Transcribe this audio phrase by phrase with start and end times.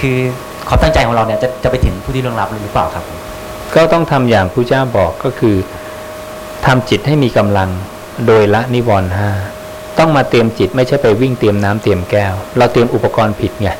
[0.00, 0.18] คือ
[0.68, 3.04] ความตั้งใจของเราเนี่ยจะจะไปถึงผู้ที่ล่วงลับหรือเปล่าครับ
[3.74, 5.56] ก็ต้องทำอย่างพระเจ้าบอกก็คือ
[6.66, 7.68] ทำจิตให้มีกำลัง
[8.26, 9.30] โดยละนิวรณ์ห้า
[9.98, 13.70] ต้องมาเตรียมจิตไม่ใช่ไปวิ่งเตรียมน้ำเตรียมแก้ว เราเตรียมอุปกรณ์ผิดไง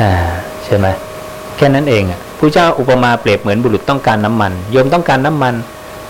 [0.00, 0.12] อ่า
[0.64, 0.86] ใช่ไหม
[1.56, 5.54] แค่นั้นเองอะพระเจ้าอุปมาเปรียบเหมือนบุรุษต้องการน้ำมันโยมต้องการน้ำมัน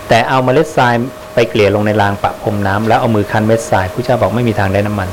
[0.09, 0.93] แต่เอาเมล็ดทราย
[1.33, 5.09] ไปเกลี่ยลงในรางปะพรมน้ำแล้วเอามือคันเม็ดทรายพระเจ้าบอกไม่มีทางได้น้ำมัน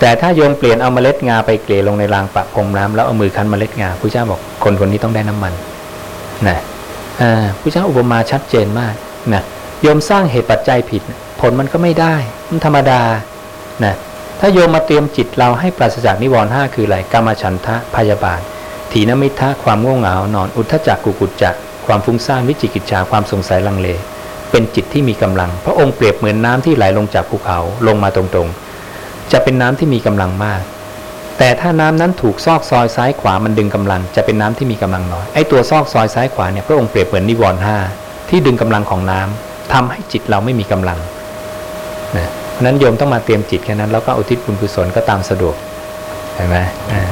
[0.00, 5.52] แต่ถ้าโยมเปลี่ยนเอาเมล็ดงาไปเกลี่ยลงในรางปะพรมน้ำแล้วเอามือคันเมล็ดงาพระเจ้าบอกคนคนนี้ต้องได้น้ำมัน
[6.48, 6.58] นะ
[7.20, 8.94] อ่าพระเจ้าอุปมาชัดเจนมาก
[9.32, 9.42] นะ
[9.82, 11.02] โยมสร้างเหตุปัจจัยผิด
[11.40, 12.14] ผลมันก็ไม่ได้
[12.50, 13.02] มันธรรมดา
[13.84, 13.94] นะ
[14.40, 18.40] ถ้าโยมมาเตรียมจิตเราให้ปราศจากนิวรณ์ห้าคืออะไรกามฉันทะพยาบาท
[18.92, 21.50] ถีนมิทะความง่วงเหงานอนอุทธจักกุกุจจะ
[21.86, 23.88] ความฟุ้งซ่านวิจิกิจฉาความสงสัยลังเล
[24.50, 28.63] เป็นจิตที่มีกำลัง พระองค์เปรียบเหมือนน้ำที่ไหลลงจากภูเขาลงมาตรงๆ
[29.32, 30.62] จะเป็นน้ำที่มีกำลังมาก
[31.38, 37.76] แต่ถ้าน้ำนั้นถูกซอกซอยซ้ายขวามันดึงกำลัง จะเป็นน้ำที่มีกำลังน้อยไอ้ตัวซอกซอยซ้ายขวาเนี่ยพระองค์เปรียบเหมือนนิวรณ์ห้า
[38.28, 40.98] ที่ดึงกำลังของน้ำทำให้จิตเราไม่มีกำลัง
[42.16, 45.54] นะเพราะนั้นโยมต้องมาเตรียมจิตแค่นั้นแล้วก็อุทิศบุญกุศลก็ตามสะดวก
[46.34, 46.56] เห็นไหม
[46.92, 47.02] อ่า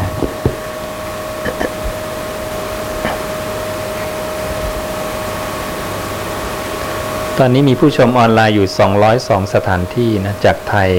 [7.38, 8.68] ตอนนี้มีผู้ชมออนไลน์อยู่
[9.10, 10.90] 202 สถานที่นะ จากไทย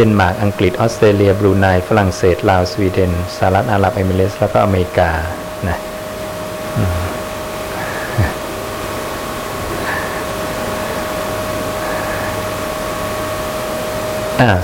[0.00, 5.10] ดนมาร์กอังกฤษออสเตรเลียบรูไนฝรั่งเศสลาวสวีเดนสหรัฐอาหรับเอมิเรตส์แล้วก็อเมริกา
[5.68, 5.78] นะ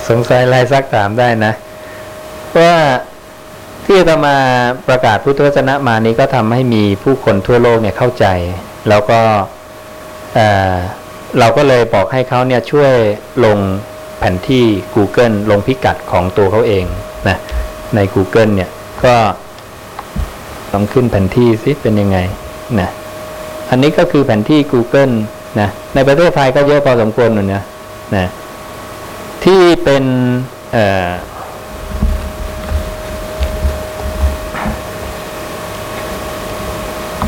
[0.08, 1.52] สงสัยอะไรซักถามได้นะ
[2.58, 2.74] ว่า
[3.86, 4.36] ที่จะมา
[4.88, 8.26] ประกาศพุทธวจนะมานี้ก็ทำให้มีผู้คนทั่วโลกเนี่ยเข้าใจ
[8.88, 9.20] แล้วก็
[11.38, 12.92] เราก็เลยบอกให้เขาเนี่ยช่วย
[13.44, 13.58] ลง
[14.18, 14.64] แผนที่
[14.94, 16.84] Google ลงพิกัดของตัวเขาเอง
[17.28, 17.36] นะ
[17.94, 18.70] ใน Google เนี่ย
[19.04, 19.14] ก็
[20.72, 22.18] ต้องขึ้นแผนที่สิเป็นยังไง
[22.80, 22.88] นะ
[23.70, 25.14] อันนี้ก็คือแผนที่ Google
[25.60, 27.62] นะในประเทศไทยก็เยอะพอสมควรหน่อยนะ
[28.16, 28.26] นะ
[29.44, 30.04] ที่เป็น
[30.72, 31.10] เอ่อ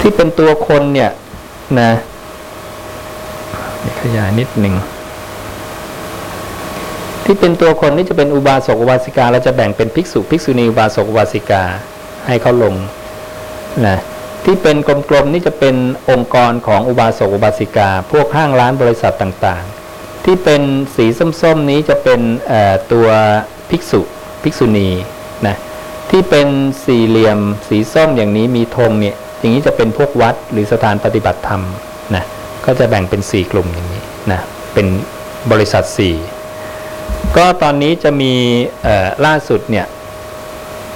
[0.01, 1.11] ที่เป็นตัวคนเนี่ย
[1.81, 1.91] นะ
[4.01, 4.75] ขยายนิดหนึ่ง
[7.31, 11.62] ที่เป็นตัวคนนี่จะเป็นอุบาสกอุบาสิกา เราจะแบ่งเป็นภิกษุภิกษุณีอุบาสกอุบาสิกา
[12.27, 12.75] ให้เขาลง
[13.87, 13.99] นะ
[14.44, 14.77] ที่เป็น
[15.09, 15.77] กลมๆนี่จะเป็น
[16.11, 20.62] องค์กรของอุบาสกอุบาสิกา พวกห้างร้านบริษัทต่างๆ ที่เป็น
[20.94, 22.21] สีส้มๆนี้จะเป็น
[22.93, 23.09] ตัว
[23.71, 24.00] ภิกษุ
[24.43, 24.88] ภิกษุณี
[25.47, 25.56] นะ
[26.11, 26.49] ที่เป็น
[26.84, 27.38] สี่เหลี่ยม
[27.69, 31.62] สีส้มอย่างนี้มีธงเนี่ยอย่างนี้จะเป็นพวกวัดหรือสถานปฏิบัติธรรม
[32.15, 32.25] นะ
[32.65, 34.03] ก็จะแบ่งเป็นสี่กลุ่มอย่างนี้
[34.33, 34.41] นะ
[34.75, 34.87] เป็น
[35.53, 36.15] บริษัทสี่
[37.37, 38.34] ก็ตอนนี้จะมี
[39.27, 39.87] ล่าสุดเนี่ย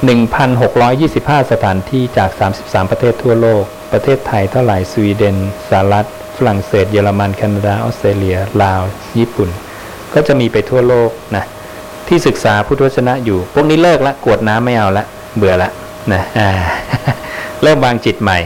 [0.00, 5.36] 1,625 สถานที่จาก 33 ประเทศทั่วโลก ประเทศไทยเท่าไหร่ สวีเดน
[5.68, 6.06] สหรัฐ
[6.36, 8.82] ฝรั่งเศส เยอรมัน แคนาดา ออสเตรเลีย ลาว
[9.18, 9.48] ญี่ปุ่น
[10.14, 11.44] ก็จะมีไปทั่วโลกนะ
[12.08, 15.04] ที่ศึกษาพุทธวจนะอยู่ พวกนี้เลิกละ กวดน้ำไม่เอาละ
[15.36, 15.70] เบื่อละ
[16.12, 16.22] นะ
[17.62, 18.38] เริ่มวางจิตใหม่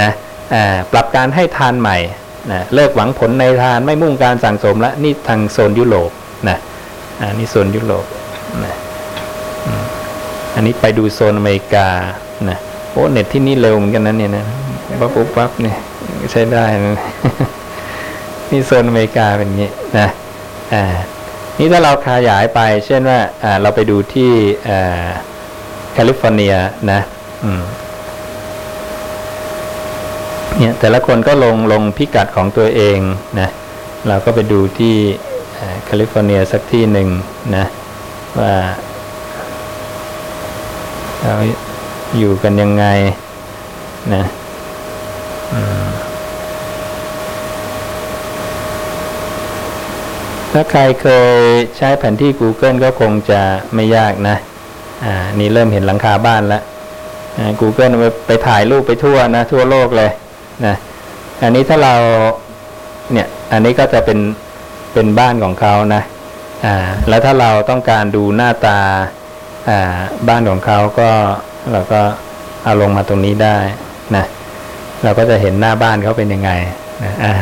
[0.00, 0.10] นะ
[0.92, 1.98] ปรับการให้ทานใหม่
[2.52, 6.10] นะเลิกหวังผลในทานไม่มุ่งการสั่งสมละ นี่ทางโซนยุโรป
[6.48, 6.58] นะ
[7.22, 8.06] อ่านี่โซนยุโรป
[8.64, 8.74] นะ
[10.54, 11.88] อันนี้ไปดูโซนอเมริกา
[12.50, 12.58] นะ
[12.90, 14.44] โอ้เน็ตที่นี่เร็วเหมือนกันนะเนี่ยนะ
[15.00, 15.76] ปั๊บปุ๊บปั๊บเนี่ย
[16.32, 17.00] ใช้ได้นะ
[18.50, 20.08] นี่โซนอเมริกาเป็นอย่างนี้นะ
[20.74, 20.84] อ่า
[21.58, 24.30] นี่ถ้าเราขยายไป เช่นว่าอ่าเราไปดูที่
[24.68, 25.06] อ่า
[25.92, 26.54] แคลิฟอร์เนีย
[26.90, 27.00] นะ
[27.44, 27.62] อืม
[30.58, 32.98] เนี่ยแต่ละคนก็ลงลงพิกัดของตัวเอง
[33.40, 33.48] นะ
[34.08, 34.94] เราก็ไปดูที่
[35.30, 35.31] อ่า
[35.84, 37.08] แคลิฟอร์เนียสักที่หนึ่ง
[37.56, 37.64] นะ
[38.40, 38.54] ว่า
[41.22, 41.34] เรา
[42.18, 42.84] อยู่กันยังไง
[44.14, 44.24] นะ
[50.52, 51.32] ถ้าใครเคย
[51.76, 53.40] ใช้แผนที่ Google ก็คงจะ
[53.74, 54.36] ไม่ยากนะ
[55.04, 56.62] อ่า นี่เริ่มเห็นหลังคาบ้านแล้ว
[57.38, 60.10] อ่า Google ไปไปถ่ายรูปไปทั่วนะ ทั่วโลกเลย
[60.66, 60.74] นะ
[61.42, 61.94] อันนี้ถ้าเรา
[63.12, 64.18] เนี่ย อันนี้ก็จะเป็น
[64.92, 66.02] เป็นบ้านของเขานะ
[66.64, 66.76] อ่า
[67.08, 68.80] แล้วถ้าเราต้องการดูหน้าตา
[69.68, 69.96] อ่า
[70.28, 71.10] บ้านของเขาก็
[71.72, 72.00] เราก็
[72.64, 73.56] เอาลงมาตรงนี้ได้
[74.16, 74.24] นะ
[75.04, 76.50] เราก็จะเห็นหน้าบ้านเขาเป็นยังไง
[77.04, 77.34] นะอ่า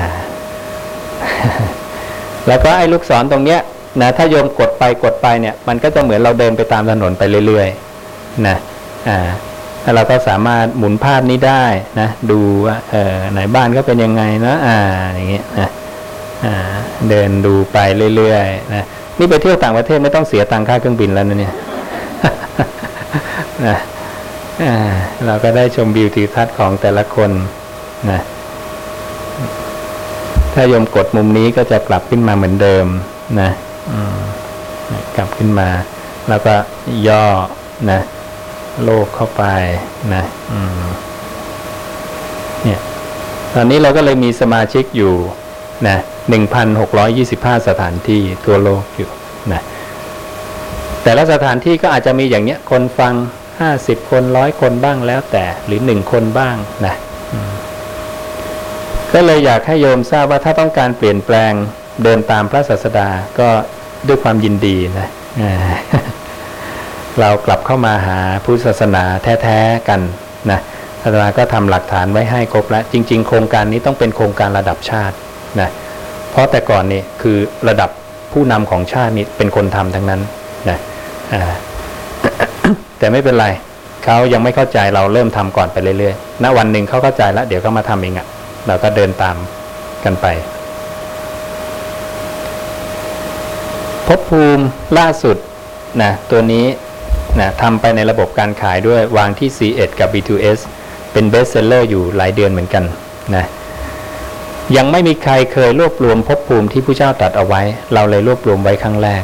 [2.46, 3.60] แล้วก็ไอ้ลูกศรตรงเนี้ย
[4.00, 8.56] นะถ้าโยมกดไปกดไปเนี่ย มันก็จะเหมือนเราเดินไปตามถนนไปเรื่อยๆนะ
[9.08, 9.18] อ่า
[9.82, 11.64] แล้วเราก็สามารถหมุนภาพนี้ได้
[12.00, 14.78] นะ ดูว่าเออไหนบ้านก็เป็นยังไงนะอ่า
[15.14, 15.79] อย่างเงี้ยนะอ่า
[17.08, 17.78] เดินดูไป
[18.16, 18.84] เรื่อยๆนะ
[19.18, 21.54] นี่ไปเที่ยวต่างประเทศไม่ต้องเสียตังค่าเครื่องบินแล้วนะเนี่ย
[23.66, 23.76] นะ
[25.26, 27.30] เราก็ได้ชมวิวทิวทัศน์ของแต่ละคน
[28.10, 28.20] นะ
[30.54, 32.86] ถ้ายมกดมุมนี้ก็จะกลับขึ้นมาเหมือนเดิม
[33.40, 33.50] นะ
[35.16, 35.68] กลับขึ้นมา
[36.28, 36.54] แล้วก็
[37.08, 37.24] ย่อ
[37.90, 38.00] นะ
[38.84, 39.44] โลกเข้าไป
[40.14, 40.22] นะ
[42.64, 42.80] เนี่ย
[43.54, 45.14] ตอนนี้เราก็เลยมีสมาชิกอยู่
[45.88, 45.96] นะ
[46.28, 49.10] หนึ่งพันหกร้อยยี่สิบห้าสถานที่ทั่วโลกอยู่
[49.52, 49.62] นะ
[51.02, 53.14] แต่ละสถานที่ก็อาจจะมีอย่างเนี้ยคนฟัง
[53.60, 56.56] ห้าสิบคนร้อยคนบ้างแล้วแต่หรือหนึ่งคนบ้าง
[56.86, 56.94] นะ
[59.12, 61.52] ก็เลยอยากให้โยมทราบว่าถ้าต้องการเปลี่ยนแปลง
[62.04, 63.08] เดินตามพระศาสดา
[63.38, 63.48] ก็
[64.08, 65.08] ด้วยความยินดีนะ
[67.20, 69.04] เรากลับเข้ามาหาพุทธศาสนา
[69.42, 70.00] แท้ๆกัน
[70.50, 70.60] นะ
[71.02, 75.16] อาตมาก็ทำหลักฐานไว้ให้ครบแล้ว จริง ๆ โครงการนี้ต้องเป็นโครงการระดับชาติ
[75.60, 75.70] นะ
[76.30, 77.38] เพราะแต่ก่อนนี่คือ
[77.68, 77.90] ระดับ
[78.32, 80.20] ผู้นำของชาตินี่เป็นคนทำทั้งนั้น
[80.70, 80.78] นะ
[82.98, 83.46] แต่ไม่เป็นไร
[84.04, 88.26] เขายังไม่เข้าใจเราเริ่มทำก่อนไปเรื่อยๆณวันหนึ่งเขาเข้าใจแล้ว เดี๋ยวเขามาทำเองอะ่ะ
[88.66, 89.36] เราก็เดินตาม
[90.04, 90.26] กันไป
[94.06, 94.64] ภพภูมิ
[94.98, 95.36] ล่าสุด
[96.02, 96.64] นะตัวนี้
[97.40, 100.60] นะทำไปในระบบการขายด้วยวางที่ C1 กับ B2S
[101.12, 102.84] เป็นเบสเซลเลอร์อยู่หลายเดือนเหมือนกัน
[103.34, 103.44] นะ
[104.76, 107.62] ยังไม่มีใครเคยรวบรวมภพภูมิที่ผู้เจ้าตรัดเอาไว้
[107.94, 109.22] เราเลยรวบรวมไว้ครั้งแรก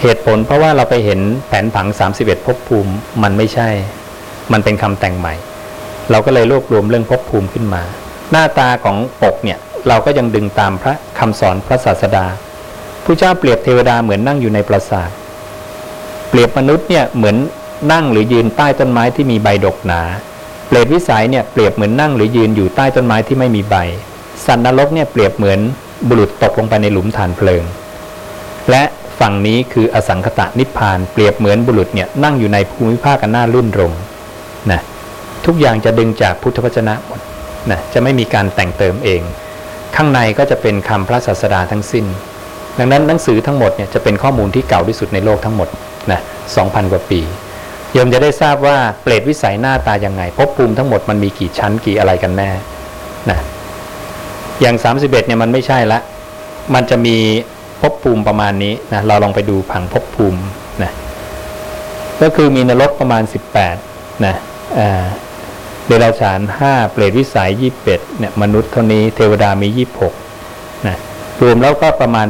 [0.00, 2.92] เหตุผลเพราะว่าเราไปเห็นแผนผัง 31ภพภูมิ
[3.22, 3.68] มันไม่ใช่
[4.52, 5.34] มันเป็นคำแต่งใหม่
[6.10, 7.82] เราก็เลยรวบรวมเรื่องภพภูมิขึ้นมา
[8.30, 9.58] หน้าตาของปกเนี่ย
[9.88, 12.26] เราก็ยังดึงตามพระคำสอนพระศาสดา
[13.04, 15.10] ผู้เจ้าเปรียบเทวดาเหมือนนั่งอยู่ในปราสาท
[16.28, 17.36] เปรียบมนุษย์เนี่ยเหมือน
[17.92, 20.00] นั่งหรือยืนใต้ต้นไม้ที่มีใบดกหนา
[20.66, 23.76] เปรตวิสัยเนี่ยเปรียบเหมือนนั่งหรือยืนอยู่ใต้ต้นไม้ที่ไม่มีใบ
[24.46, 25.60] สัตว์นรกเนี่ยเปรียบเหมือน
[26.08, 27.62] บุรุษตกลงไปในหลุมฐานเพลิง
[28.70, 28.82] และ
[29.20, 33.94] ฝั่งนี้คืออสังคตะนิพพานเปรียบเหมือนบุรุษเนี่ยนั่งอยู่ในภูมิภาคอันน่ารื่นรม
[34.70, 34.80] นะ
[35.46, 37.20] ทุกอย่างจะดึงจากพุทธวจนะหมด
[37.70, 39.20] นะจะไม่มีการแต่งเติมเอง
[39.96, 42.06] ข้างในก็จะเป็นคำพระศาสดาทั้งสิ้น
[42.78, 45.68] ดังนั้นหนังสือทั้งหมดเนี่ยจะเป็นข้อมูลที่เก่าที่สุดในโลกทั้งหมด
[46.10, 46.20] นะ
[46.56, 47.20] 2,000กว่าปี
[47.92, 52.50] โยมจะได้ทราบว่าเปรตวิสัยหน้าตายังไงภพภูมิทั้งหมดมันมีกี่ชั้นกี่อะไรกันแน่
[53.30, 53.38] นะ
[54.60, 56.00] อย่าง 31เนี่ยมันไม่ใช่ละ
[56.74, 57.16] มันจะมี
[57.80, 60.40] ภพภูมิประมาณนี้นะเราลองไปดูผังภพภูมิ
[60.82, 60.92] นะ
[62.22, 63.22] ก็คือมีนรกประมาณ
[63.72, 64.34] 18นะ
[65.86, 69.68] เดรัจฉาน5เปรตวิสัย 21เนี่ยมนุษย์เท่านี้เทวดามี
[70.26, 70.96] 26นะ
[71.42, 72.26] รวมแล้วก็ประมาณ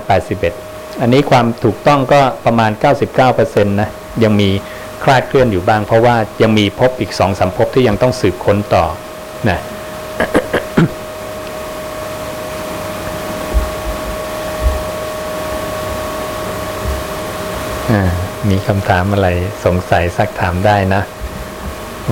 [0.48, 2.70] 81 อันนี้ความถูกต้องก็ประมาณ
[3.20, 3.90] 99%นะ
[4.24, 4.50] ยังมี
[5.04, 8.84] คลาดเคลื่อนอยู่บ้าง เพราะว่ายังมีภพอีก2อสามภพที่ยังต้องสืบค้นต่อ
[9.48, 9.58] นะ
[17.92, 19.28] อ่า มีคำถามอะไร
[19.64, 21.02] สงสัยสักถามได้นะ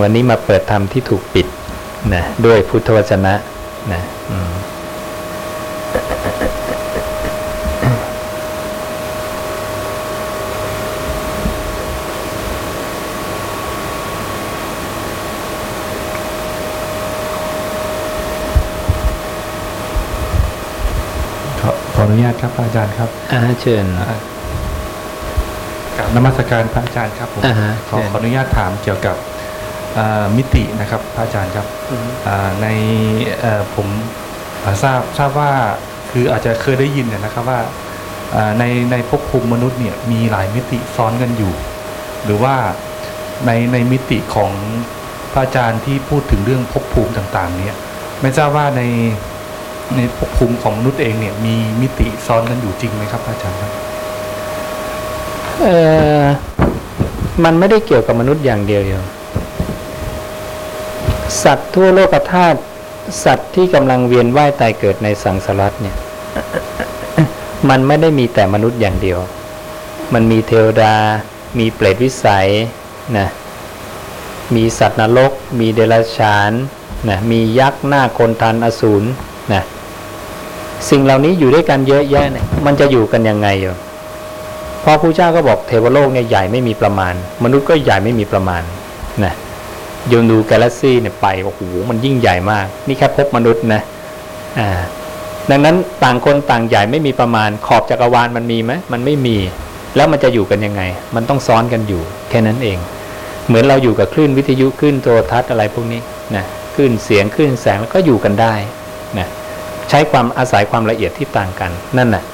[0.01, 1.47] วันนี้มาเปิดธรรมที่ถูกปิด
[2.15, 3.35] นะด้วยพุทธวจนะ
[3.93, 4.53] นะอืม
[21.61, 23.85] ขอขออนุญาตครับพระอาจารย์ครับ อ่าเชิญ
[25.99, 29.17] กับนมัสการพระอาจารย์ครับผมอ่าฮะขอเชิญ ขออนุญาตถามเกี่ยวกับ
[29.99, 31.67] อ่ามิตินะครับพระอาจารย์ครับ
[32.27, 32.67] อ่าใน
[33.41, 33.89] เอ่อผม
[34.65, 35.51] อ่าทราบทราบว่า
[36.11, 37.61] คืออาจจะเคยได้ยินเนี่ยนะครับว่า
[38.37, 41.53] อ่าในในภพภูมิมนุษย์เนี่ยมีหลายมิติซ้อนกันอยู่
[42.25, 42.55] หรือว่า
[43.47, 44.53] ในในมิติของ
[45.33, 47.77] พระอาจารย์ที่พูดถึงเรื่องภพภูมิต่างๆ เนี่ย
[48.21, 48.83] ไม่ทราบว่าใน
[49.97, 53.73] ในภพภูมิของมนุษย์เองเนี่ยมีมิติซ้อนกันอยู่จริงไหมครับพระอาจารย์ครับ
[55.63, 55.67] เอ
[56.21, 56.25] อ
[57.45, 59.05] มันไม่ได้เกี่ยวกับมนุษย์อย่างเดียวโยม
[61.43, 62.59] สัตว์ทั่วโลกธาตุ
[63.25, 65.97] สัตว์ที่กำลังเวียนว่ายตายเกิดในสังสารวัฏเนี่ย
[67.69, 69.19] มันไม่ได้มีแต่มนุษย์อย่างเดียว
[70.15, 70.95] มันมีเทวดา
[71.59, 72.49] มีเปรตวิสัย
[73.17, 73.29] นะ
[74.55, 76.53] มีสัตว์นรก มีเดรัจฉาน
[77.09, 79.07] นะมียักษ์หน้าคนทันอสูร
[79.53, 79.63] นะ
[80.91, 83.79] สิ่งเหล่านี้อยู่ด้วยกันเยอะแยะเนี่ยมันจะอยู่กันยังไงโยม
[84.81, 88.63] เพราะพระเจ้าก็บอกเทวโลกเนี่ยใหญ่ไม่มีประมาณ มนุษย์ก็ใหญ่ไม่มีประมาณ
[89.25, 89.35] นะ
[90.09, 93.81] โยมดูกาแล็กซี่เนี่ยไปโอ้โหมันยิ่งใหญ่มาก นี่แค่พบมนุษย์นะ
[94.59, 94.69] อ่า
[95.51, 99.37] ดังนั้นต่างคนต่างใหญ่ไม่มีประมาณ ขอบจักรวาลมันมีไหมมันไม่มี
[99.97, 100.83] แล้วมันจะอยู่กันยังไง
[101.15, 102.79] มันต้องซ้อนกันอยู่ แค่นั้นเอง
[103.47, 106.01] เหมือนเราอยู่กับคลื่นวิทยุคลื่นโทรทัศน์อะไรพวกนี้
[106.37, 106.45] นะ
[106.75, 108.55] คลื่นเสียงคลื่นแสงแล้วก็อยู่กันได้
[109.19, 109.29] นะ
[109.91, 112.25] ใช้ความอาศัยความละเอียดที่ต่างกันนั่นน่ะ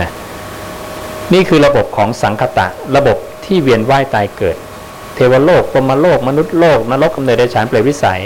[0.00, 0.08] นะ
[1.32, 4.56] นี่คือระบบของสังคตะ ระบบที่เวียนว่ายตายเกิด
[5.14, 8.22] เทวโลกพรมโลก มนุษย์โลก นรกกำเนิดเดรัจฉานเปรตวิสัย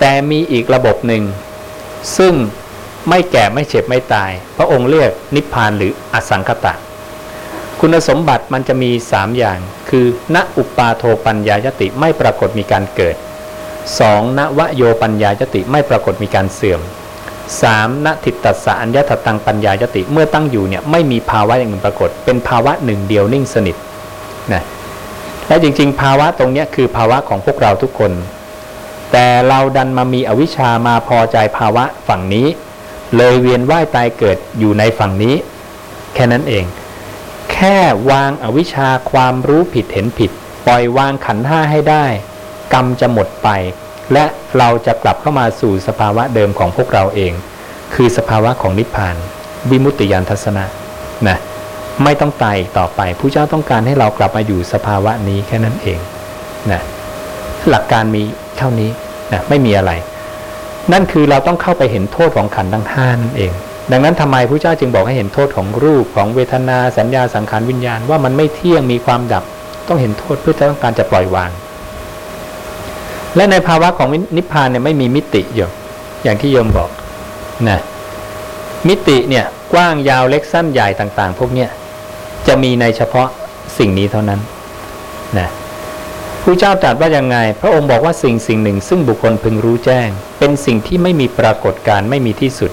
[0.00, 1.22] แต่มีอีกระบบหนึ่ง
[2.16, 2.34] ซึ่ง
[3.08, 6.74] ไม่แก่ไม่เจ็บไม่ตาย พระองค์เรียกนิพพานหรืออสังคตะ
[7.80, 9.58] คุณสมบัติมันจะมี 3 อย่าง
[9.88, 13.16] คือณอุปาโทปัญญายติไม่ปรากฏมีการเกิด
[13.76, 14.38] 2.
[14.38, 16.80] ณวโยปัญญายติไม่ปรากฏมีการเสื่อม
[17.60, 18.06] 3.
[18.06, 23.76] ณทิตตัสสะอัญญตตังปัญญายติเมื่อตั้งอยู่เนี่ยไม่มีภาวะอย่างอื่นปรากฏ เป็นภาวะหนึ่งเดียวนิ่งสนิท
[24.52, 24.62] นะ
[25.48, 28.12] และจริง ๆ ภาวะตรงนี้คือภาวะของพวกเราทุกคน
[29.12, 32.46] แต่เราดันมามีอวิชชามาพอใจภาวะฝั่งนี้
[33.16, 35.34] เลยเวียนว่ายตายเกิดอยู่ในฝั่งนี้
[36.14, 36.64] แค่นั้นเอง
[37.52, 37.76] แค่
[38.10, 40.30] วางอวิชชาความรู้ผิดเห็นผิด
[40.66, 42.06] ปล่อยวางขันห้าให้ได้
[42.72, 43.48] กรรมจะหมดไป
[44.12, 44.24] และ
[44.58, 47.32] เราจะกลับเข้ามาสู่สภาวะเดิมของพวกเราเอง
[47.94, 49.16] คือสภาวะของนิพพาน
[49.70, 50.64] วิมุตติยานทัศนะ
[51.28, 51.38] นะ
[52.04, 55.98] ไม่ต้องตายอีกต่อไปผู้เจ้าต้องการให้เรากลับมาอยู่สภาวะนี้แค่นั้นเอง
[56.72, 56.80] นะ
[57.68, 58.22] หลักการมี
[58.58, 58.90] เท่านี้
[59.32, 59.92] นะไม่มีอะไร
[60.92, 63.52] นั่นคือเราต้องเข้าไปเห็นโทษของขันธ์ทั้งห้านั่นเอง
[63.92, 69.44] ดังนั้นทำไมพระเจ้าจึงบอกให้เห็นโทษของรูปของเวทนาสัญญาสังขารวิญญาณว่ามันไม่เที่ยงมีความดับ
[69.88, 71.50] ต้องเห็นโทษเพื่อจะต้องการจะปล่อยวาง
[73.36, 75.68] และในภาวะของนิพพานเนี่ยไม่มีมิติอยู่
[76.22, 76.90] อย่างที่โยมบอก
[77.68, 77.80] นะ
[78.88, 81.68] มิติเนี่ยกว้างยาวเล็กสั้นใหญ่ต่าง ๆ พวกเนี้ย
[82.46, 83.28] จะมีในเฉพาะ
[83.78, 84.40] สิ่งนี้เท่านั้น
[85.38, 85.48] นะ
[86.42, 90.08] ผู้เจ้าตรัสว่ายังไง พระองค์บอกว่าสิ่งสิ่งหนึ่ง ซึ่งบุคคลพึงรู้แจ้ง
[90.38, 92.70] เป็นสิ่งที่ไม่มีปรากฏการไม่มีที่สุด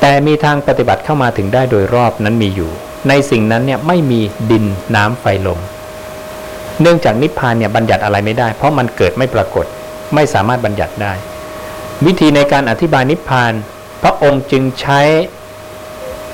[0.00, 2.70] แต่มีทางปฏิบัติเข้ามาถึงได้โดยรอบนั้นมีอยู่
[3.08, 4.64] ในสิ่งนั้นเนี่ยไม่มีดิน
[4.96, 5.60] น้ำไฟลม
[6.80, 9.66] เนื่องจากนิพพานเนี่ยบัญญัติอะไรไม่ได้ เพราะมันเกิดไม่ปรากฏ
[10.14, 11.12] ไม่สามารถบัญญัติได้
[12.06, 13.52] วิธีในการอธิบายนิพพาน
[14.02, 15.00] พระองค์จึงใช้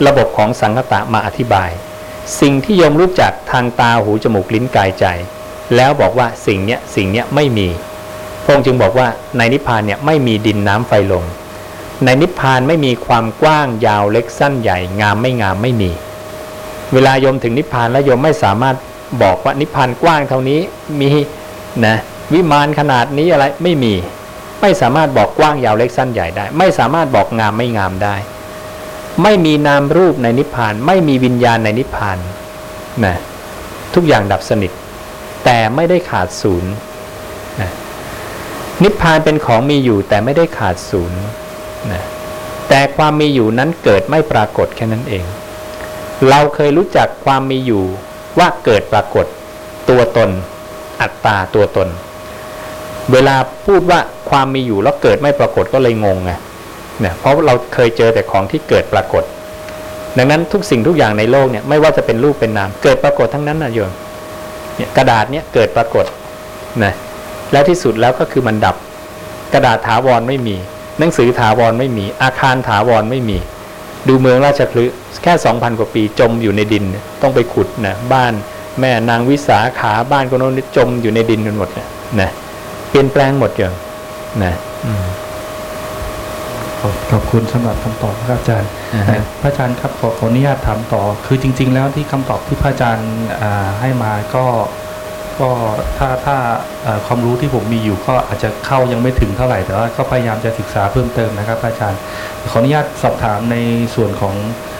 [0.06, 1.70] ระบบของสังคตะมาอธิบาย
[2.40, 5.04] สิ่งที่โยมรู้จักทางตาหูจมูกลิ้นกายใจ
[5.76, 7.68] แล้วบอกว่าสิ่งเนี้ยสิ่งเนี้ยไม่มี
[8.44, 11.24] พระองค์จึงบอกว่าในนิพพานเนี่ยไม่มีดินน้ำไฟลม
[12.04, 15.90] ในนิพพานไม่มีความกว้างยาวเล็กสั้นใหญ่งามไม่งามไม่มี
[16.92, 18.76] เวลาโยมถึงนิพพานแล้วโยมไม่สามารถ
[19.22, 20.60] บอกว่านิพพานกว้างเท่านี้
[21.00, 21.10] มี
[21.86, 21.96] นะ
[22.32, 23.94] วิมานขนาดนี้อะไรไม่มี
[24.60, 28.16] ไม่สามารถบอกกว้างยาวเล็กสั้นใหญ่ได้ ไม่สามารถบอกงามไม่งามได้
[29.22, 32.18] ไม่มีนามรูปในนิพพาน ไม่มีวิญญาณในนิพพาน
[33.04, 33.16] นะ
[33.94, 34.72] ทุกอย่างดับสนิท
[35.44, 36.72] แต่ไม่ได้ขาดศูนย์
[37.60, 37.70] นะ
[38.82, 41.20] นิพพานเป็นของมีอยู่แต่ไม่ได้ขาดศูนย์
[41.92, 42.02] นะ
[42.68, 45.24] แต่ความมีอยู่นั้นเกิดไม่ปรากฏแค่นั้นเอง
[46.28, 47.84] เราเคยรู้จักความมีอยู่
[48.38, 49.26] ว่าเกิดปรากฏ
[49.90, 50.30] ตัวตน
[51.00, 51.88] อัตตาตัวตน
[53.12, 56.32] เวลาพูดว่าความมีอยู่แล้วเกิดไม่ปรากฏก็เลยงงไง
[57.00, 59.24] เนี่ยเพราะเราเคยเจอแต่ของที่เกิดปรากฏ
[60.18, 63.90] ดังนั้นทุกสิ่งทุกอย่างในโลกเนี่ยไม่ว่าจะเป็นรูปเป็นนาม เกิดปรากฏทั้งนั้นนะโยม
[64.76, 66.04] เนี่ยกระดาษเนี่ยเกิดปรากฏ
[66.84, 66.92] นะ
[67.52, 68.76] และที่สุดแล้วก็คือมันดับ
[69.54, 70.56] กระดาษถาวรไม่มี
[70.98, 73.38] หนังสือถาวรไม่มี อาคารถาวรไม่มี
[74.08, 74.84] ดูเมืองราชคลึ
[75.22, 76.84] แค่สองพันกว่าปีจมอยู่ในดิน
[77.22, 78.32] ต้องไปขุดนะบ้าน
[78.80, 81.86] แม่นางวิสาขาบ้านคนโน้นจมอยู่ในดินกันหมดนะ
[82.20, 82.30] นะ
[82.88, 83.74] เปลี่ยนแปลงหมดอย่าง
[84.44, 84.54] นะ
[84.86, 85.06] อืม
[86.80, 93.10] ขอบขอบคุณสำหรับคำตอบครับอาจารย์อ่าฮะพระอาจารย์ครับขอขออนุญาตถามต่อ คือจริง ๆ แล้วที่คำตอบที่พระอาจารย์
[93.40, 94.46] อ่าให้มาก็
[95.40, 95.50] ก็
[95.98, 96.36] ถ้าถ้า
[96.82, 102.00] เอ่อความรู้ที่ผมมีอยู่ก็อาจจะเข้ายังไม่ถึงเท่าไหร่แต่ว่าก็พยายามจะศึกษาเพิ่มเติมนะครับพระอาจารย์
[102.50, 103.56] ขออนุญาตสอบถามใน
[103.94, 104.34] ส่วนของ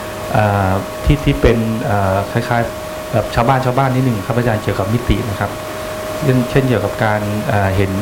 [1.03, 1.57] ที่ที่เป็น
[1.89, 5.51] อ่าคล้ายๆแบบชาวบ้านชาวบ้านนิดหนึ่งครับอาจารย์เกี่ยวกับมิตินะครับ
[6.23, 7.21] เช่นเช่นเกี่ยวกับการ
[7.51, 7.93] อ่าเห็น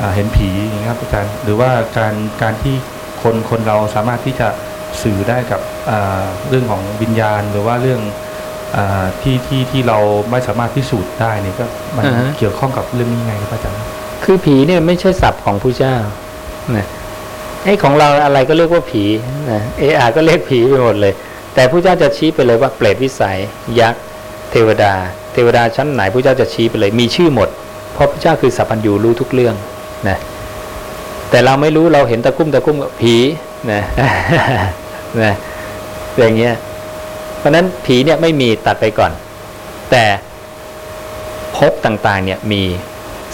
[0.00, 2.74] อ่าเห็นผีอย่างนี้ยครับอาจารย์หรือว่าการการที่
[3.22, 4.48] คนคนเราสามารถที่จะ
[5.02, 5.60] สื่อได้กับ
[5.90, 8.00] อ่าเรื่องของวิญญาณ หรือว่าเรื่อง
[8.76, 9.98] อาที่ที่ที่เรา
[10.30, 13.78] ไม่สามารถพิสูจน์ได้นี่ก็มันอ่าฮะเกี่ยวข้องกับเรื่องนี้ไงครับอาจารย์
[14.24, 15.96] คือผีเนี่ยไม่ใช่ศัพท์ของผู้เจ้า
[16.76, 16.86] นะ
[17.64, 19.04] ไอ้ของเราอะไรก็เรียกว่าผี
[19.50, 21.14] นะเออาก็เรียกผีไปหมดเลย
[21.56, 23.38] แต่ผู้เจ้าจะชี้ไปเลยว่าเปรตวิสัย
[23.80, 24.02] ยักษ์
[24.50, 24.92] เทวดา
[25.32, 27.48] เทวดาชั้นไหนผู้เจ้าจะชี้ไปเลย มีชื่อหมด
[27.92, 29.54] เพราะพระเจ้าคือสัพพัญญูรู้ทุกเรื่อง
[30.08, 30.18] นะ
[31.30, 33.16] แต่เราไม่รู้เราเห็นตะคุ่มตะคุ่มผี
[33.72, 33.82] นะ
[35.22, 35.34] นะ
[36.18, 36.54] อย่างเงี้ย
[37.38, 39.12] เพราะฉะนั้นผีเนี่ยไม่มีตัดไปก่อน
[39.90, 40.04] แต่
[41.56, 42.62] ภพต่างๆเนี่ยมี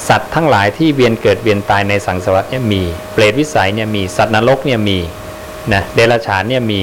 [0.08, 4.98] สัตว์ทั้งหลายที่เวียนเกิดเวียนตายในสังสารวัฏเนี่ยมี เปรตวิสัยเนี่ยมีสัตว์นรกเนี่ยมี
[5.72, 6.80] นะเดรัจฉานเนี่ยมี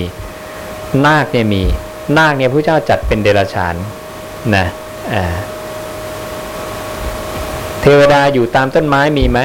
[1.05, 1.63] นาคเนี่ยมี
[2.17, 3.75] นาคเนี่ยพระเจ้าจัดเป็นเดรัจฉาน
[4.55, 4.65] นะ
[7.81, 9.39] เทวดาอยู่ตามต้นไม้มีไหม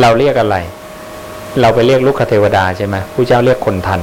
[0.00, 0.56] เราเรียกอะไร
[1.60, 4.00] เราไปเรียกลูกคเทวดาใช่ไหมผู้เจ้าเรียกคนทัน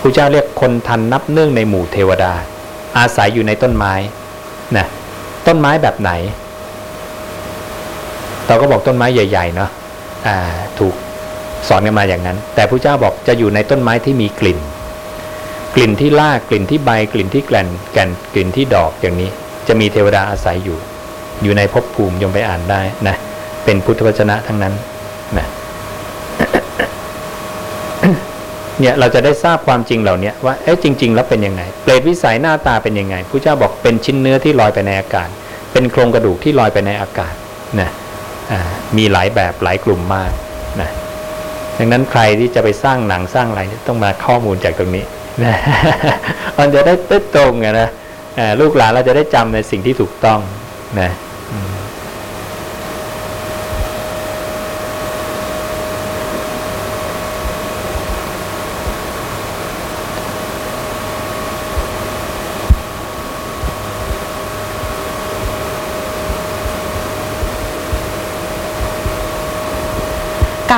[0.00, 2.32] ผู้เจ้าเรียกคนทันนับเนื่องในหมู่เทวดา
[2.98, 3.92] อาศัยอยู่ในต้นไม้
[4.76, 4.86] นะ
[5.46, 6.10] ต้นไม้แบบไหน
[8.46, 9.70] เราก็บอกต้นไม้ใหญ่ๆเนาะ
[10.26, 10.36] อ่า
[10.78, 10.94] ถูก
[11.68, 14.58] สอนกันมาอย่างนั้น แต่พระเจ้าบอกจะอยู่ในต้นไม้ที่มีกลิ่น
[15.74, 19.30] กลิ่นที่รากกลิ่นที่ใบกลิ่นที่แกลนแก่นกลิ่นที่ดอกอย่างนี้
[19.68, 20.78] จะมีเทวดาอาศัยอยู่
[21.42, 23.16] อยู่ในภพภูมิยมไปอ่านได้นะ
[23.64, 24.74] เป็นพุทธวจนะทั้งนั้น
[25.38, 25.46] นะ
[28.80, 35.28] เนี่ยเราจะได้ทราบความจริงเหล่านี้ว่าเอ๊ะจริง ๆ แล้วเป็นยังไง เปรตวิสัยหน้าตาเป็นยังไงพระเจ้าบอกเป็นชิ้นเนื้อที่ลอยไปในอากาศ
[35.72, 37.34] เป็นโครงกระดูกที่ลอยไปในอากาศ
[37.80, 37.90] นะ
[38.96, 40.30] มีหลายแบบหลายกลุ่มมาก
[41.82, 45.04] ดังนั้นใครที่จะไปสร้างหนังสร้างอะไรต้องมาข้อมูลจากตรงนี้
[45.42, 45.56] นะ
[46.58, 47.88] มันจะได้ต้ตรงไงนะ
[48.60, 50.38] ลูกหลานเราจะได้จำในสิ่งที่ถูกต้อง
[51.00, 51.10] นะ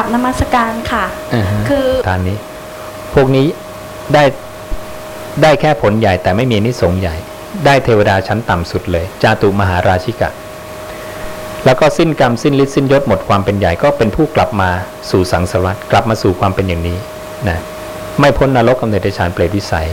[0.04, 1.04] บนมัสการค่ะ
[1.34, 2.38] อ่าฮะคือทานนี้
[3.14, 3.46] พวกนี้
[4.14, 4.24] ได้
[5.42, 7.16] ได้แค่ผลใหญ่แต่ไม่มีนิสงส์ใหญ่
[7.66, 10.30] ได้เทวดาชั้นต่ำสุดเลย จาตุมหาราชิกะ
[11.64, 14.70] แล้วก็สิ้นกรรมสิ้นฤทธิ์สิ้นยศหมดความเป็นใหญ่ก็เป็นผู้กลับมา
[15.10, 16.98] สู่สังสารวัฏกลับมาสู่ความเป็นอย่างนี้
[17.48, 17.58] นะ
[18.20, 19.88] ไม่พ้นนรกกำเนิดเดชานเปรตวิสัย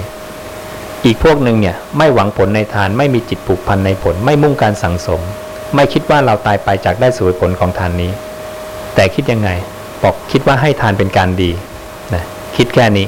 [1.05, 5.21] อีกพวกหนึ่งเนี่ยไม่หวังผลในทานไม่มีจิตผูกพันในผล ไม่มุ่งการสังสม
[5.75, 8.11] ไม่คิดว่าเราตายไปจากได้สู่ผลของทานนี้
[8.95, 9.49] แต่คิดยังไง
[10.03, 11.51] บอกคิดว่าให้ทานเป็นการดี
[12.13, 12.23] นะ
[12.55, 13.05] คิดแค่นี้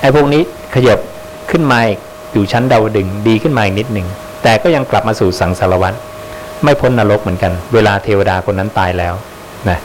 [0.00, 0.42] ไอ้พวกนี้
[0.74, 0.98] ขยับ
[1.50, 1.98] ขึ้นมาอีก
[2.32, 4.06] อยู่ชั้นดาวดึงดีขึ้นมาอีกนิดหนึ่ง
[4.42, 5.94] แต่ก็ยังกลับมาสู่สังสารวัฏ
[6.64, 9.14] ไม่พ้นนรกเหมือนกัน เวลาเทวดาคนนั้นตายแล้ว
[9.68, 9.78] นะ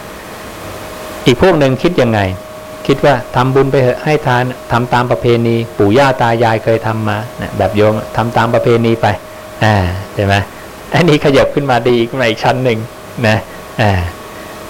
[1.25, 2.19] อีกพวกหนึ่งคิดยังไง
[2.87, 9.07] คิดว่าทำบุญไปเถอะให้ทานทำตามประเพณี ปู่ย่าตายายเคยทำมานะแบบโยมทำตามประเพณีไป
[9.63, 9.75] อ่า
[10.15, 10.35] ใช่ไหม
[10.93, 12.79] อันนี้ขยับขึ้นมาดีขึ้นมาอีกชั้นหนึ่ง
[13.27, 13.37] นะ
[13.81, 13.91] อ่า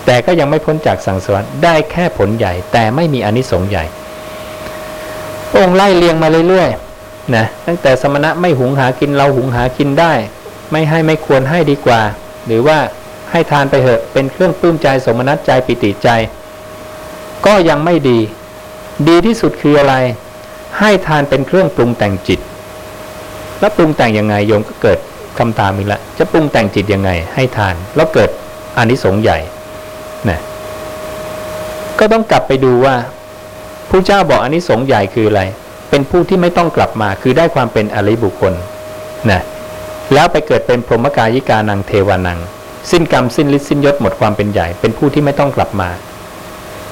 [0.10, 3.86] แต่ก็ยังไม่พ้นจากสังสารได้แค่ผลใหญ่ แต่ไม่มีอนิสงส์ใหญ่
[5.58, 10.14] องค์ไล่เลียงมาเรื่อยๆนะตั้งแต่สมณะไม่หุงหากินเราหุงหากินได้
[10.72, 12.02] ไม่ให้ไม่ควรให้ดีกว่า
[12.46, 12.78] หรือว่า
[13.32, 16.10] ให้ทานไปเถอะเป็นเครื่องปลื้มใจสมนัตใจปิติใจ
[17.46, 18.20] ก็ยังไม่ดี
[19.08, 19.96] ดีที่สุดคืออะไร
[20.80, 22.40] ให้ทานเป็นเครื่องปรุงแต่งจิต
[23.60, 25.00] แล้วปรุงแต่งยังไงโยมก็เกิด
[25.40, 28.30] คำถามอีกล้วจะปรุงแต่งจิตยังไง ให้ทานแล้วเกิด
[28.78, 29.40] อานิสงส์ใหญ่
[30.30, 30.40] นะ
[32.00, 32.96] ก็ต้องกลับไปดูว่า
[33.90, 35.42] ผู้เจ้าบอกอันนี้สงใหญ่คืออะไร
[35.90, 38.54] เป็นผู้ที่ไม่ต้องกลับมาคือได้ความเป็นอริบุคคล
[39.32, 39.42] นะ
[40.14, 42.40] แล้วไปเกิดเป็นพรหมกายิกานังเทวานัง
[42.92, 45.90] สิ้นกรรมสิ้นฤทธิ์สิ้นยศหมดความเป็นใหญ่ เป็นผู้ที่ไม่ต้องกลับมา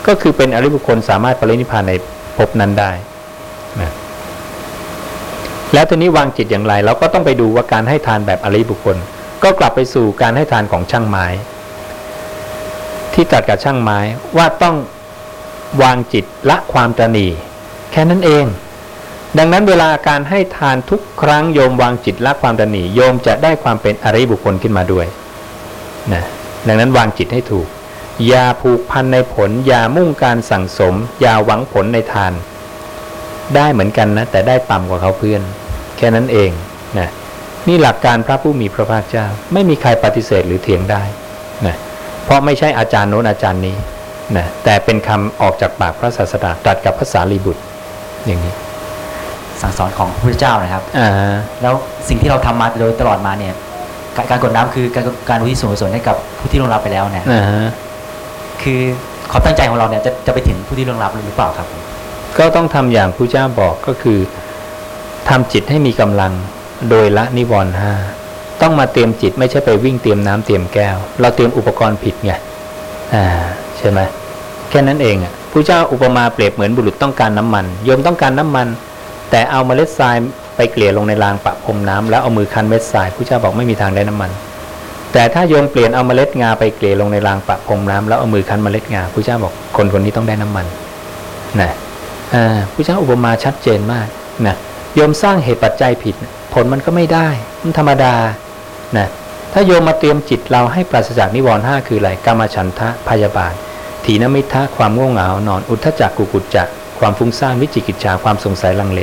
[0.08, 1.92] ก็คือเป็นอริบุคคลสามารถปรินิพพานใน
[2.38, 2.92] ภพนั้นได้
[3.82, 3.92] นะ
[5.74, 8.98] แล้วทีนี้วางจิตอย่างไร เราก็ต้องไปดูว่าการให้ทานแบบอริบุคคล
[9.44, 11.26] ก็กลับไปสู่การให้ทานของช่างไม้
[13.16, 14.00] ที่ตัดกับช่างไม้
[14.38, 14.76] ว่าต้อง
[15.84, 17.28] วางจิตละความตนี
[17.92, 18.46] แค่นั้นเอง
[19.38, 25.06] ดังนั้นเวลาการให้ทานทุกครั้งโยมวางจิตละความตนีโยมจะได้ความเป็นอริบุคคลขึ้นมาด้วย
[26.14, 26.24] นะ
[26.68, 27.68] ดังนั้นวางจิตให้ถูก
[28.28, 32.34] อย่าผูกพันในผล อย่ามุ่งการสั่งสม อย่าหวังผลในทาน
[33.56, 35.42] ได้เหมือนกันนะ แต่ได้ต่ำกว่าเขาเพื่อน
[35.98, 36.52] แค่นั้นเอง
[37.00, 37.10] นะ
[37.68, 41.02] นี่หลักการพระผู้มีพระภาคเจ้า ไม่มีใครปฏิเสธหรือเถียงได้
[41.68, 41.76] นะ
[42.26, 43.76] เพราะไม่ใช่อาจารย์โน้นอาจารย์นี้
[44.38, 47.62] นะแต่เป็นคำออกจากปากพระศาสดาตรัสกับภาษาลีบุตร
[48.26, 48.54] อย่างนี้
[49.62, 51.10] สั่งสอนของพระพุทธเจ้านะครับอ่า
[51.62, 51.74] แล้ว
[52.08, 53.54] สิ่งที่เราทำมาโดยตลอดมาเนี่ย
[54.16, 57.70] การการกดน้ำคือการการอุทิศส่วนกุศลให้กับผู้ที่ล่วงลับไปแล้วเนี่ยอ่าฮะ
[58.62, 58.82] คือ
[59.32, 61.82] ความตั้งใจของเราเนี่ยจะจะไปถึงผู้ที่ล่วงลับหรือเปล่าครับผม
[62.38, 64.20] ก็ต้องทำอย่างพระเจ้าบอกก็คือ
[65.30, 66.32] ทำจิตให้มีกำลัง
[66.90, 67.94] โดยละนิวรณ์ห้า
[68.62, 72.32] ต้องมาเตรียมจิตไม่ใช่ไปวิ่งเตรียมน้ำเตรียมแก้ว เราเตรียมอุปกรณ์ผิดไง
[73.14, 73.26] อ่า
[73.78, 74.00] ใช่ไหม
[74.70, 78.68] แค่นั้นเองอะพระเจ้าอุปมาเปรียบเหมือนบุรุษต้องการน้ำมันโยมต้องการน้ำมัน
[79.32, 80.16] แต่เอาเมล็ดทราย
[80.56, 84.32] ไปเกลี่ยลงในรางปะพรมน้ำแล้วเอามือคั้นเม็ดทรายพระเจ้าบอกไม่มีทางได้น้ำมัน
[85.14, 90.66] แต่ถ้าโยมเปลี่ยนเอาเมล็ดงาไปเกลี่ยลงในรางปะพรมน้ำแล้วเอามือคั้นเมล็ดงาพระเจ้าบอกคนคนนี้ต้องได้น้ำมัน
[91.62, 91.72] นะ
[92.34, 94.08] อ่าพระเจ้าอุปมาชัดเจนมาก
[94.48, 94.56] นะ
[94.96, 96.16] โยมสร้างเหตุปัจจัยผิด
[96.54, 97.28] ผลมันก็ไม่ได้
[97.64, 98.14] มันธรรมดา
[98.98, 99.08] นะ
[99.54, 103.54] ถ้าโยมมาเตรียมจิตเราให้ปราศจากนิวรณ์ห้าคืออะไรกามฉันทะพยาบาท
[104.06, 106.64] ถีนมิทะความง่วงเหงานอน อุทธจักกุกุจจะ
[107.00, 109.02] ความฟุ้งซ่านวิจิกิจฉาความสงสัยลังเล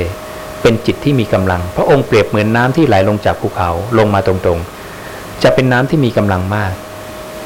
[0.61, 6.73] เป็นจิตที่มีกำลัง พระองค์เปรียบเหมือนน้ำที่ไหลลงจากภูเขาลงมาตรงๆ จะเป็นน้ำที่มีกำลังมาก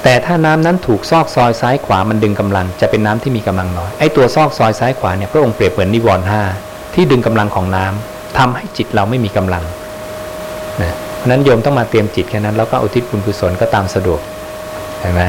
[0.04, 6.42] แต่ถ้าน้ำนั้นถูกซอกซอยซ้ายขวามันดึงกำลัง จะเป็นน้ำที่มีกำลังน้อยไอ้ตัวซอกซอยซ้ายขวาเนี่ยพระองค์เปรียบเหมือนนิวรณ์ห้า
[6.94, 9.64] ที่ดึงกำลังของน้ำทำให้จิตเราไม่มีกำลัง
[10.82, 14.20] นะ นั้นโยมต้องมาเตรียมจิตแค่นั้น แล้วก็อุทิศบุญกุศลก็ตามสะดวก
[15.00, 15.22] เห็นไหม